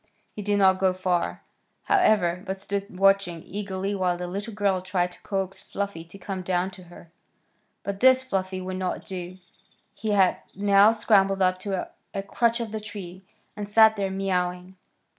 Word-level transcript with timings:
He 0.35 0.41
did 0.41 0.57
not 0.57 0.79
go 0.79 0.93
far, 0.93 1.43
however, 1.83 2.41
but 2.47 2.57
stood 2.59 2.97
watching 2.97 3.43
eagerly 3.45 3.93
while 3.93 4.17
the 4.17 4.25
little 4.25 4.51
girl 4.51 4.81
tried 4.81 5.11
to 5.11 5.21
coax 5.21 5.61
Fluffy 5.61 6.03
to 6.03 6.17
come 6.17 6.41
down 6.41 6.71
to 6.71 6.85
her. 6.85 7.11
But 7.83 7.99
this 7.99 8.23
Fluffy 8.23 8.61
would 8.61 8.77
not 8.77 9.05
do. 9.05 9.37
He 9.93 10.13
had 10.13 10.37
now 10.55 10.91
scrambled 10.91 11.43
up 11.43 11.59
to 11.59 11.87
a 12.15 12.23
crotch 12.23 12.59
of 12.59 12.71
the 12.71 12.81
tree, 12.81 13.21
and 13.55 13.69
sat 13.69 13.95
there 13.95 14.09
mewing. 14.09 14.75